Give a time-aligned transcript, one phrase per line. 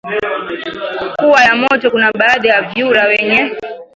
[1.15, 3.57] kuwa ya moto Kuna baadhi ya vyura wenye